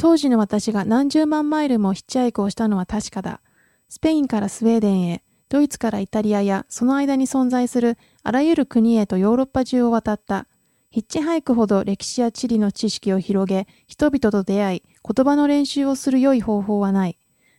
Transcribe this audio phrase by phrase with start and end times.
[0.00, 3.42] 当時の私が何十万マイルもヒッチハイクをしたのは確かだ。
[3.90, 10.46] スペインからスウェーデンへ、ドイツからイタリアやその間に存在するあらゆる国へとヨーロッパ中を渡った。
[10.90, 17.18] ヒッチハイクほど歴史や地理の知識を広げ、人々と出会い、言葉の練習をする良い方法はない。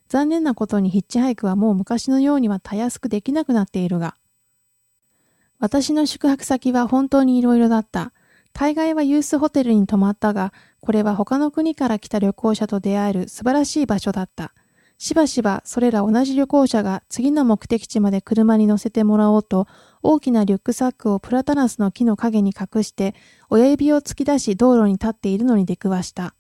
[0.09, 4.15] 残念なことにヒッチハイクはもう昔のようにはたやすくできなくなっているが。
[5.59, 8.13] 私の宿泊先は本当に色々だった。
[8.53, 10.51] 大概はユースホテルに泊まったが、
[10.82, 14.54] これは他の国から来た旅行者と出会える素晴らしい場所だった。
[14.97, 19.68] しばしばそれら同じ旅行者が次の目的地まで車に乗せてもらおうと、
[20.04, 23.15] 大きなリュックサックをプラタナスの木の陰に隠して、
[23.50, 26.36] 親指を突き出し道路に立っているのに出くわした。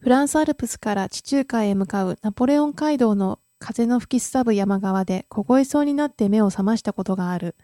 [0.00, 7.56] フランスアルプスから地中海へ向かうナポレオン街道の風の吹きすさぶ山側で凍えそうになって目を覚ましたことがある。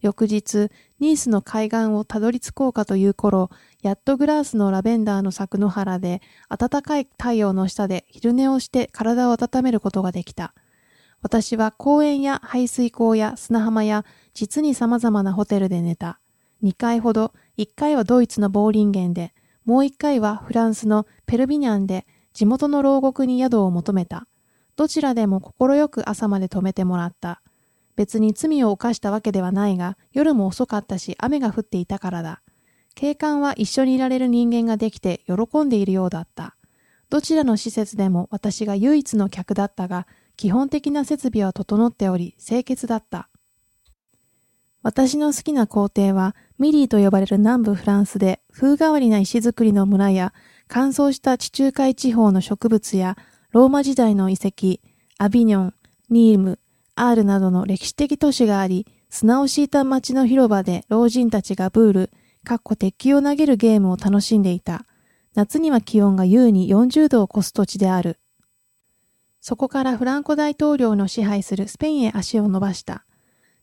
[0.00, 3.50] 翌日、ニースの海岸をたどり着こうかという頃、
[3.82, 10.54] やっとグラースのラベンダーの咲く野原で、暖かい太陽の下で昼寝をして体を温めることができた。
[11.22, 16.20] 私は公園や排水溝や砂浜や実に様々なホテルで寝た。
[16.62, 24.26] 2回ほど、1回はドイツのボーリンゲンで、もう1回はフランスのペルビニャンで地元の牢獄に宿を求めた。
[24.76, 27.42] どちらでも快く朝まで泊めてもらった。
[27.96, 32.42] 別に罪を犯したわけではないが、夜も遅かったし雨が降っていたからだ。
[32.94, 36.56] 警官は一緒にいられる人間ができて喜んでいるようだった。
[37.10, 43.28] どちらの施設でも私が唯一の客だったが、基本的な設備は整っており、清潔だった。
[44.82, 50.32] 私の好きな皇帝は、ミリーと呼ばれる南部フランスで、風変わりな石造りの村や、
[50.68, 53.16] 乾燥した地中海地方の植物や、
[53.50, 54.78] ローマ時代の遺跡、
[55.18, 55.74] アビニョン、
[56.10, 56.58] ニーム、
[56.96, 62.10] アールなどの歴史的都市があり、砂を敷いた街の広場で老人たちがブール、
[62.42, 64.86] かっこ鉄球を投げるゲームを楽しんでいた。
[65.34, 68.18] 夏には気温が優に40度を超す土地である。
[69.42, 73.04] そこからフランコ大統領の支配するスペインへ足を伸ばした。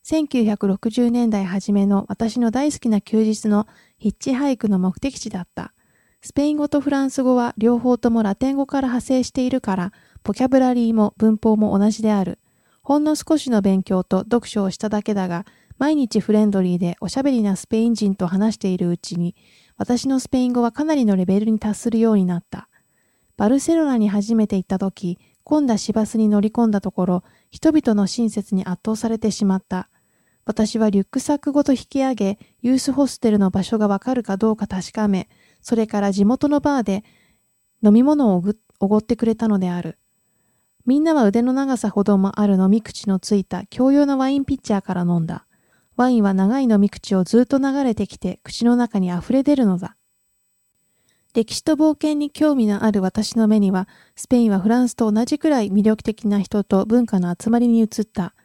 [0.06, 5.74] 1960年代初めの私の大好きな休日のヒッチハイクの目的地だった。
[6.22, 9.92] スペイン語とフランス語は両方ともラテン語から派生しているから、
[10.24, 12.38] ボキャブラリーも文法も同じである。
[12.84, 15.46] ほんの少しの勉強と読書をしただけだが、
[15.78, 19.36] 毎日フレンドリーでおしゃべりなスペイン人と話しているうちに、
[19.78, 22.68] 私のスペイン語はかなりのレベルに達するようになった。
[23.38, 29.88] バルセロナに初めて行った時、混んだ市バスに乗り込んだところ、人々の親切に圧倒されてしまった。
[30.46, 35.30] 私はリュックサックごと引き上げ、ユースホステルの場所がわかるかどうか確かめ、
[35.62, 37.06] それから地元のバーで
[37.82, 38.44] 飲み物を
[38.82, 39.98] おごってくれたのである。
[40.86, 45.46] みんなは腕の長さほどもある飲み口のついた共用のワインピッチャーから飲んだ。
[45.96, 49.96] ワインは長い飲み口をずっと流れてきて口の中に溢れ出るのだ。
[51.34, 58.36] 歴史と冒険に興味のある私の目には、スペインはフランスと同じくらい魅力的な人と文化の集まりに映った。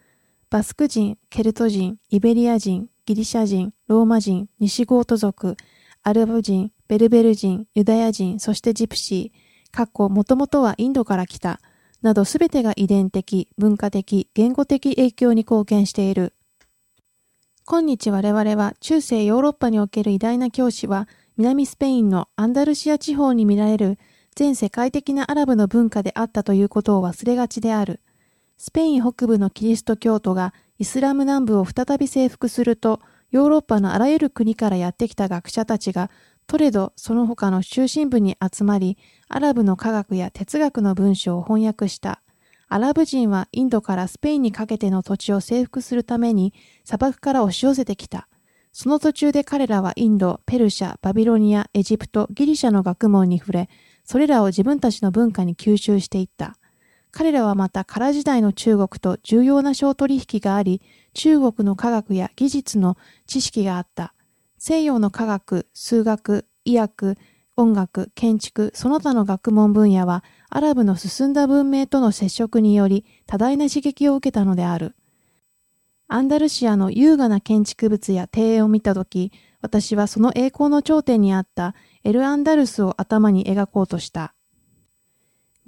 [0.49, 5.57] バスク人、ケルト人、イベリア人、ギリシャ人、ローマ人、西ゴート族、
[6.03, 11.61] アルバ人、ベルベル人、ユダヤ人、そしてジプシー、かっこもともとはインドから来た、
[12.03, 16.33] などすべてが遺伝的、文化的、言語的影響に貢献している。
[17.65, 23.99] 今日我々は中世ヨーロッパにおける偉大な教師は、南スペインのアンダルシア地方に見られる
[24.37, 28.01] 全世界的なアラブの文化であったということを忘れがちである。
[28.57, 33.01] スペイン北部のキリスト教徒がイスラム南部を再び征服すると、
[33.33, 36.11] ヨーロッパのあらゆる国からやってきた学者たちが
[36.49, 38.97] トレド、その他の中心部に集まり、
[39.29, 42.23] アラブの科学や哲学の文章を翻訳した。
[42.69, 46.55] アラブ人はインドからスペインにかけての土地を征服するために
[46.87, 48.29] 砂漠から押し寄せてきた。
[48.73, 53.69] その途中で彼らはインド、ペルシャ、バビロニア、エジプト、ギリシャの学問に触れ、
[54.03, 56.57] それらを自分たちの文化に吸収していった。
[57.11, 60.81] 彼らはまた唐時代の中国と重要な商取引があり、
[61.13, 64.15] 中国の科学や技術の知識があった。
[64.59, 67.17] 西洋の科学、数学、医学、
[67.57, 74.95] 音楽、建築、その他の学問分野は、アラブの進んだ文明との接触により多大な刺激を受けたのである。
[76.07, 81.75] アンダルシアの優雅な建築物や庭園を見たとき、私はその栄光の頂点にあった
[82.05, 84.35] エル・アンダルスを頭に描こうとした。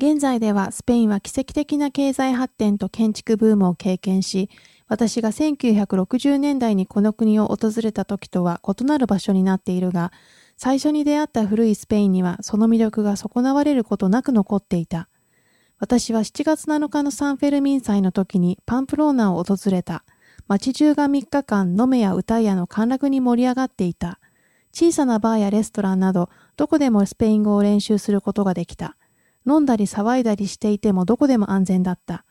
[0.03, 4.49] 現在ではスペインは奇跡的な経済発展と建築ブームを経験し、
[4.89, 10.11] 私が1960年代にこの国を訪れた時とは異なる場所になっているが、
[10.57, 15.11] 最初に出会った古いスペインにはその魅力が損なわれることなく残っていた。
[15.79, 20.05] 私は7月7日のサンフェルミン祭の時にパンプローナを訪れた。
[20.49, 24.19] 街中が3日間飲めや歌やの歓楽に盛り上がっていた。
[24.73, 28.97] 小さなバーやレストランなど、どこでもスペイン語を練習することができた。
[29.47, 32.25] 飲んだり騒いだりしていてもどこでも安全だった。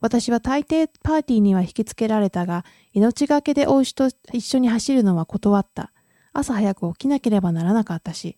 [0.00, 5.92] 私は大抵パーティーには引きつけられたが、命がけでお牛と一緒に走るのは断った。
[6.32, 8.36] 朝早く起きなければならなかったし。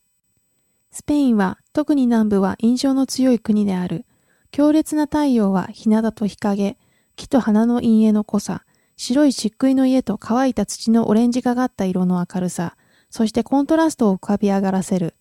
[0.91, 4.05] スペインは、特に南部は印象の強い国である。
[4.51, 6.77] 強烈な太陽は日向と日陰、
[7.17, 8.65] 木と花の陰影の濃さ、
[8.97, 12.77] 白い漆喰の家と乾いた土のオレンジがかった色の明るさ、
[13.11, 15.15] そしてコントラストを浮かび上がらせる。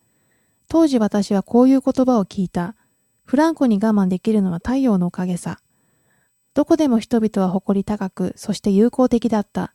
[0.69, 2.75] 当時私はこういう言葉を聞いた。
[3.27, 5.59] フランコに我慢できるのは太陽のおかげさ。
[6.53, 9.73] どこでも人々は誇り高く、そして友好的だった。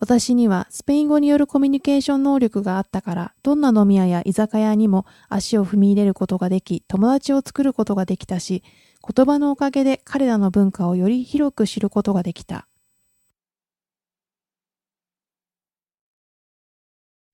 [0.00, 8.62] 私にはスペイン語によるコミュニケーション能力があったから、どんな飲み屋や居酒屋にも足を踏み入れることができ、友達を作ることができたし、
[9.06, 12.66] 言葉のおかげで彼らの文化をより広く知ることができた。